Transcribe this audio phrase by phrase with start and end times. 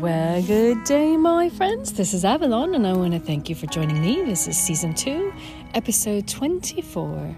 [0.00, 1.92] Well, good day, my friends.
[1.92, 4.24] This is Avalon, and I want to thank you for joining me.
[4.24, 5.32] This is season two,
[5.72, 7.36] episode 24.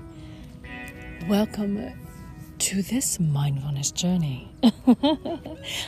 [1.29, 1.93] Welcome
[2.59, 4.51] to this mindfulness journey.
[4.63, 4.71] I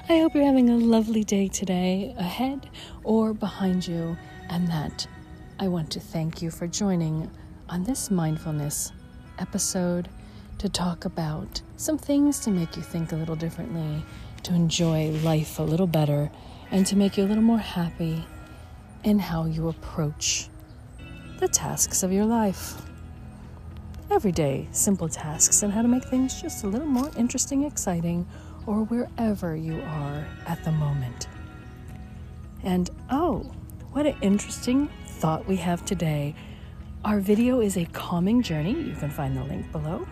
[0.08, 2.68] hope you're having a lovely day today, ahead
[3.02, 4.18] or behind you,
[4.50, 5.06] and that
[5.58, 7.30] I want to thank you for joining
[7.70, 8.92] on this mindfulness
[9.38, 10.10] episode
[10.58, 14.04] to talk about some things to make you think a little differently,
[14.42, 16.30] to enjoy life a little better,
[16.70, 18.24] and to make you a little more happy
[19.04, 20.48] in how you approach
[21.38, 22.82] the tasks of your life.
[24.10, 28.26] Everyday simple tasks and how to make things just a little more interesting, exciting,
[28.66, 31.28] or wherever you are at the moment.
[32.62, 33.50] And oh,
[33.92, 36.34] what an interesting thought we have today.
[37.04, 38.72] Our video is a calming journey.
[38.72, 40.06] You can find the link below.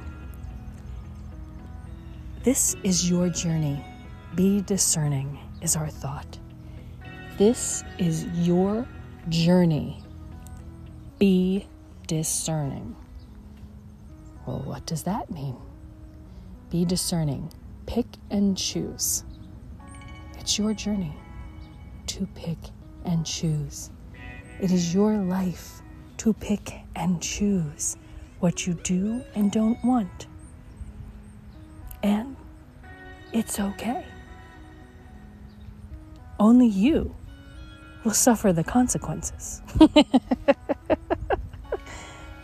[2.44, 3.84] This is your journey.
[4.36, 6.38] Be discerning, is our thought.
[7.36, 8.88] This is your
[9.28, 10.02] journey.
[11.18, 11.66] Be
[12.06, 12.96] discerning.
[14.46, 15.54] Well, what does that mean?
[16.70, 17.52] Be discerning.
[17.84, 19.24] Pick and choose.
[20.38, 21.14] It's your journey
[22.06, 22.56] to pick
[23.04, 23.90] and choose.
[24.58, 25.82] It is your life
[26.16, 27.98] to pick and choose
[28.40, 30.26] what you do and don't want.
[32.02, 32.34] And
[33.34, 34.06] it's okay.
[36.38, 37.14] Only you
[38.06, 39.60] will suffer the consequences.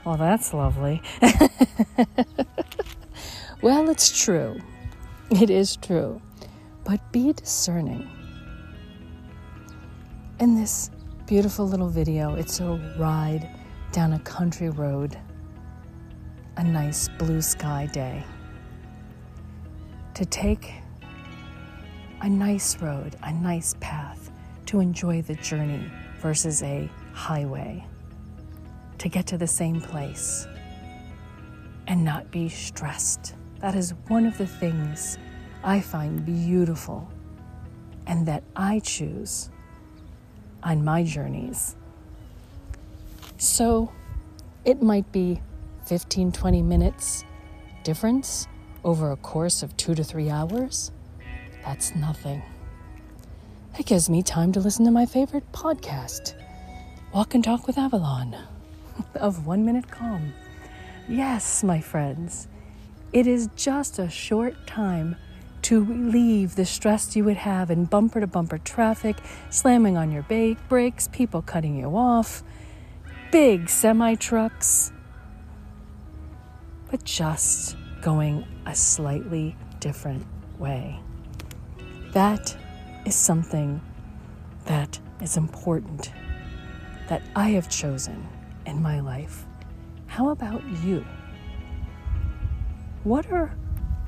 [0.04, 1.00] well, that's lovely.
[3.62, 4.60] well, it's true.
[5.30, 6.20] It is true.
[6.82, 8.10] But be discerning.
[10.40, 10.90] In this
[11.28, 13.48] beautiful little video, it's a ride
[13.92, 15.16] down a country road,
[16.56, 18.24] a nice blue sky day.
[20.14, 20.72] To take
[22.20, 24.11] a nice road, a nice path
[24.72, 25.84] to enjoy the journey
[26.18, 27.84] versus a highway.
[28.98, 30.46] To get to the same place
[31.86, 33.34] and not be stressed.
[33.60, 35.18] That is one of the things
[35.62, 37.06] I find beautiful
[38.06, 39.50] and that I choose
[40.62, 41.76] on my journeys.
[43.36, 43.92] So
[44.64, 45.42] it might be
[45.84, 47.24] 15, 20 minutes
[47.84, 48.46] difference
[48.84, 50.92] over a course of two to three hours.
[51.62, 52.42] That's nothing.
[53.78, 56.34] It gives me time to listen to my favorite podcast,
[57.14, 58.36] Walk and Talk with Avalon,
[59.14, 60.34] of One Minute Calm.
[61.08, 62.48] Yes, my friends,
[63.14, 65.16] it is just a short time
[65.62, 69.16] to relieve the stress you would have in bumper to bumper traffic,
[69.48, 72.42] slamming on your ba- brakes, people cutting you off,
[73.30, 74.92] big semi trucks,
[76.90, 80.26] but just going a slightly different
[80.58, 81.00] way.
[82.12, 82.54] That
[83.04, 83.80] is something
[84.66, 86.12] that is important
[87.08, 88.26] that I have chosen
[88.66, 89.44] in my life.
[90.06, 91.04] How about you?
[93.04, 93.54] What are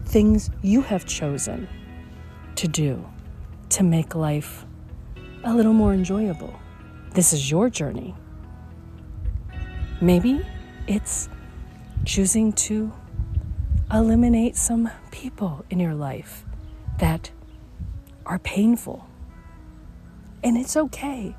[0.05, 1.69] things you have chosen
[2.57, 3.05] to do
[3.71, 4.65] to make life
[5.43, 6.55] a little more enjoyable?
[7.13, 8.15] This is your journey.
[10.01, 10.45] Maybe
[10.87, 11.29] it's
[12.05, 12.93] choosing to
[13.93, 16.45] eliminate some people in your life
[16.99, 17.31] that
[18.27, 19.07] are painful.
[20.43, 21.35] And it's okay.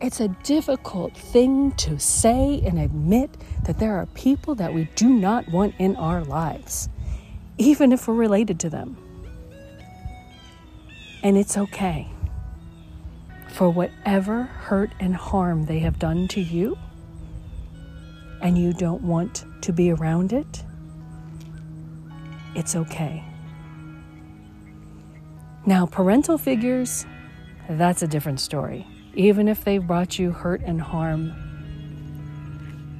[0.00, 3.30] It's a difficult thing to say and admit
[3.64, 6.88] that there are people that we do not want in our lives,
[7.56, 8.96] even if we're related to them.
[11.22, 12.08] And it's okay.
[13.50, 16.76] For whatever hurt and harm they have done to you,
[18.40, 20.64] and you don't want to be around it,
[22.56, 23.24] it's okay.
[25.64, 27.06] Now, parental figures,
[27.68, 28.84] that's a different story.
[29.14, 31.32] Even if they brought you hurt and harm,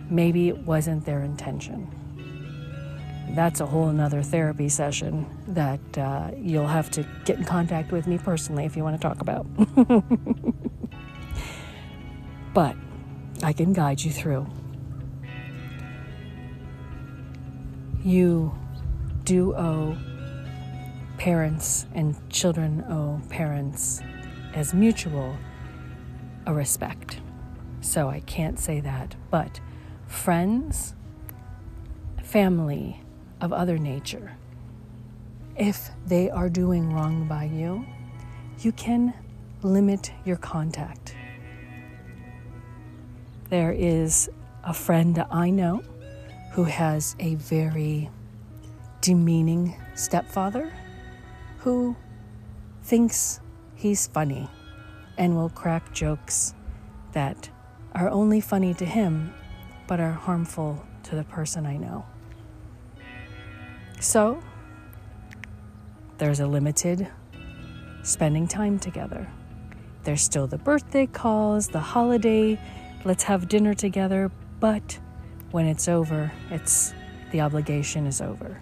[0.08, 1.90] maybe it wasn't their intention.
[3.30, 8.06] That's a whole another therapy session that uh, you'll have to get in contact with
[8.06, 9.44] me personally if you want to talk about.
[12.54, 12.76] but
[13.42, 14.46] I can guide you through.
[18.04, 18.54] You
[19.24, 19.96] do owe
[21.22, 24.00] parents and children owe parents
[24.54, 25.36] as mutual
[26.46, 27.20] a respect.
[27.80, 29.14] So I can't say that.
[29.30, 29.60] But
[30.08, 30.96] friends,
[32.24, 33.00] family
[33.40, 34.32] of other nature,
[35.56, 37.86] if they are doing wrong by you,
[38.58, 39.14] you can
[39.62, 41.14] limit your contact.
[43.48, 44.28] There is
[44.64, 45.84] a friend I know
[46.50, 48.10] who has a very
[49.00, 50.72] demeaning stepfather
[51.62, 51.94] who
[52.82, 53.40] thinks
[53.76, 54.48] he's funny
[55.16, 56.54] and will crack jokes
[57.12, 57.48] that
[57.94, 59.32] are only funny to him
[59.86, 62.04] but are harmful to the person I know.
[64.00, 64.42] So,
[66.18, 67.06] there's a limited
[68.02, 69.28] spending time together.
[70.02, 72.58] There's still the birthday calls, the holiday,
[73.04, 74.98] let's have dinner together, but
[75.52, 76.92] when it's over, it's
[77.30, 78.60] the obligation is over.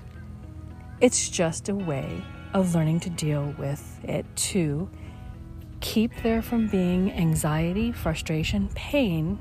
[1.00, 4.88] It's just a way of learning to deal with it to
[5.80, 9.38] keep there from being anxiety, frustration, pain,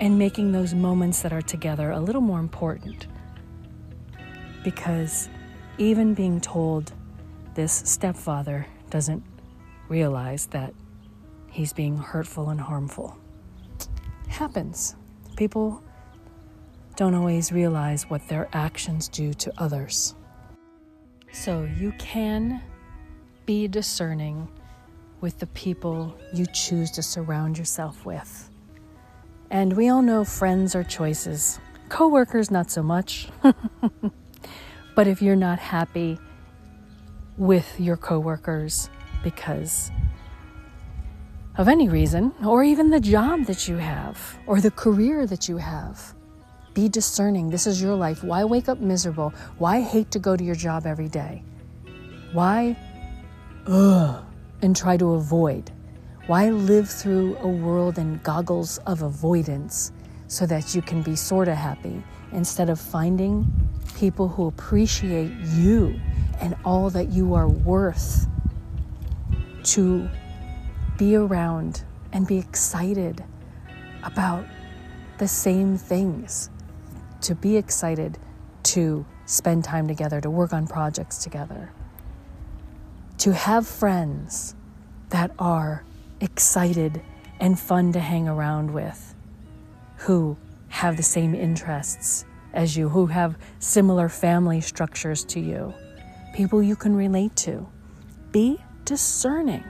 [0.00, 3.06] and making those moments that are together a little more important.
[4.64, 5.28] Because
[5.78, 6.92] even being told
[7.54, 9.22] this stepfather doesn't
[9.88, 10.72] realize that
[11.50, 13.18] he's being hurtful and harmful.
[14.28, 14.94] Happens.
[15.36, 15.82] People
[16.96, 20.14] don't always realize what their actions do to others.
[21.32, 22.62] So you can
[23.46, 24.48] be discerning
[25.20, 28.50] with the people you choose to surround yourself with.
[29.50, 33.28] And we all know friends are choices, coworkers, not so much.
[34.94, 36.18] but if you're not happy
[37.36, 38.90] with your coworkers
[39.22, 39.90] because
[41.56, 45.56] of any reason, or even the job that you have, or the career that you
[45.56, 46.14] have,
[46.80, 47.50] be discerning.
[47.50, 48.24] This is your life.
[48.24, 49.34] Why wake up miserable?
[49.58, 51.42] Why hate to go to your job every day?
[52.32, 52.74] Why,
[53.66, 54.24] ugh,
[54.62, 55.70] and try to avoid?
[56.26, 59.92] Why live through a world in goggles of avoidance
[60.26, 63.46] so that you can be sort of happy instead of finding
[63.98, 66.00] people who appreciate you
[66.40, 68.26] and all that you are worth
[69.64, 70.08] to
[70.96, 73.22] be around and be excited
[74.02, 74.46] about
[75.18, 76.48] the same things
[77.22, 78.18] to be excited
[78.62, 81.72] to spend time together, to work on projects together,
[83.18, 84.54] to have friends
[85.10, 85.84] that are
[86.20, 87.02] excited
[87.38, 89.14] and fun to hang around with,
[89.96, 90.36] who
[90.68, 95.72] have the same interests as you, who have similar family structures to you,
[96.34, 97.66] people you can relate to.
[98.32, 99.64] Be discerning.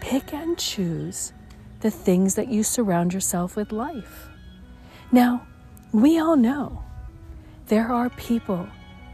[0.00, 1.32] Pick and choose
[1.80, 4.28] the things that you surround yourself with life.
[5.10, 5.46] Now,
[5.92, 6.82] we all know
[7.66, 8.66] there are people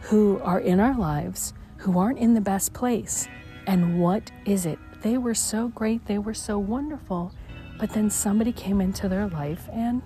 [0.03, 3.29] who are in our lives who aren't in the best place.
[3.67, 4.79] And what is it?
[5.03, 7.33] They were so great, they were so wonderful,
[7.79, 10.03] but then somebody came into their life and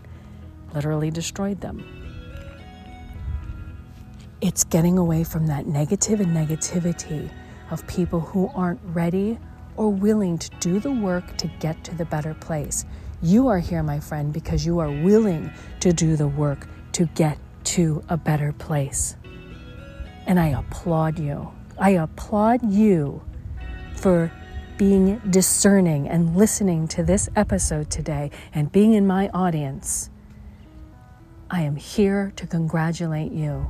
[0.75, 1.85] literally destroyed them.
[4.41, 7.31] It's getting away from that negative and negativity
[7.71, 9.39] of people who aren't ready
[9.77, 12.85] or willing to do the work to get to the better place.
[13.25, 17.39] You are here, my friend, because you are willing to do the work to get
[17.65, 19.15] to a better place.
[20.27, 21.53] And I applaud you.
[21.79, 23.23] I applaud you
[23.95, 24.33] for
[24.77, 30.11] being discerning and listening to this episode today and being in my audience.
[31.49, 33.69] I am here to congratulate you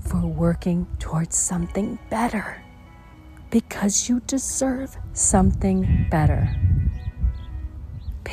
[0.00, 2.64] for working towards something better
[3.50, 6.56] because you deserve something better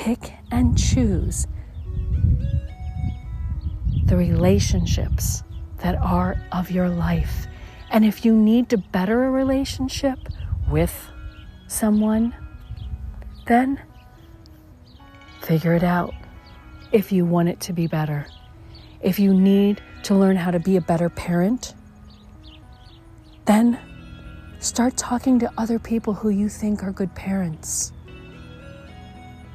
[0.01, 1.45] pick and choose
[4.05, 5.43] the relationships
[5.83, 7.45] that are of your life.
[7.91, 10.17] And if you need to better a relationship
[10.67, 11.07] with
[11.67, 12.33] someone,
[13.45, 13.79] then
[15.43, 16.15] figure it out
[16.91, 18.25] if you want it to be better.
[19.01, 21.75] If you need to learn how to be a better parent,
[23.45, 23.79] then
[24.57, 27.93] start talking to other people who you think are good parents.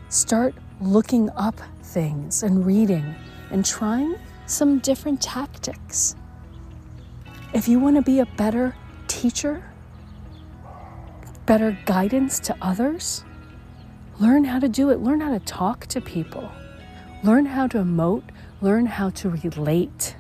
[0.08, 3.14] Start looking up things and reading
[3.50, 4.14] and trying
[4.46, 6.14] some different tactics.
[7.52, 8.76] If you want to be a better
[9.08, 9.64] teacher,
[11.44, 13.24] better guidance to others,
[14.20, 15.00] learn how to do it.
[15.00, 16.50] Learn how to talk to people.
[17.24, 18.24] Learn how to emote.
[18.60, 20.14] Learn how to relate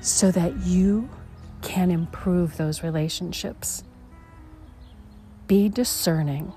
[0.00, 1.08] so that you
[1.62, 3.84] can improve those relationships.
[5.46, 6.52] Be discerning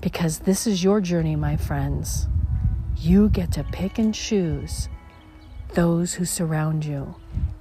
[0.00, 2.26] because this is your journey, my friends.
[2.96, 4.88] You get to pick and choose
[5.74, 7.14] those who surround you.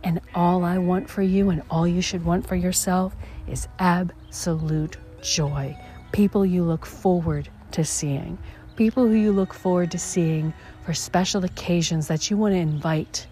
[0.03, 3.15] And all I want for you and all you should want for yourself
[3.47, 5.77] is absolute joy.
[6.11, 8.37] People you look forward to seeing,
[8.75, 10.53] people who you look forward to seeing
[10.85, 13.27] for special occasions that you want to invite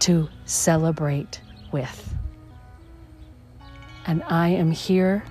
[0.00, 2.14] to celebrate with.
[4.06, 5.24] And I am here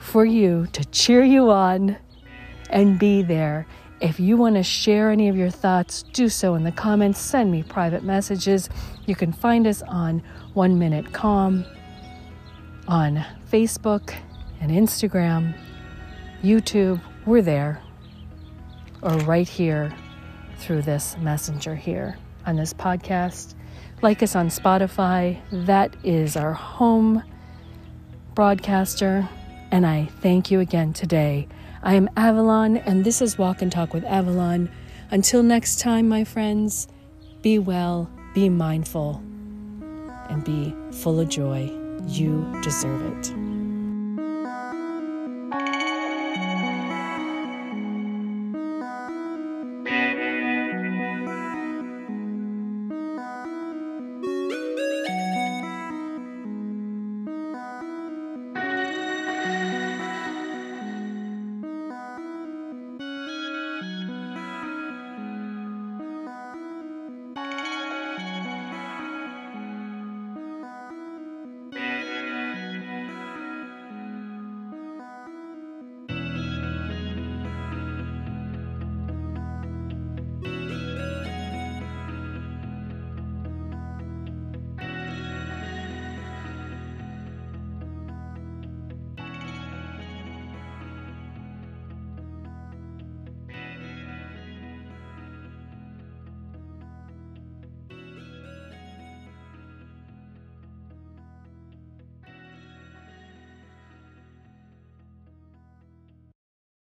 [0.00, 1.96] for you to cheer you on
[2.70, 3.66] and be there.
[4.00, 7.18] If you want to share any of your thoughts, do so in the comments.
[7.18, 8.70] Send me private messages.
[9.06, 10.22] You can find us on
[10.54, 11.64] One Minute Calm
[12.86, 14.14] on Facebook
[14.60, 15.58] and Instagram.
[16.42, 17.82] YouTube, we're there.
[19.02, 19.92] Or right here
[20.58, 23.54] through this messenger here on this podcast.
[24.00, 25.40] Like us on Spotify.
[25.50, 27.22] That is our home
[28.34, 29.28] broadcaster.
[29.72, 31.48] And I thank you again today.
[31.82, 34.68] I am Avalon, and this is Walk and Talk with Avalon.
[35.10, 36.88] Until next time, my friends,
[37.40, 39.22] be well, be mindful,
[40.28, 41.70] and be full of joy.
[42.06, 43.57] You deserve it.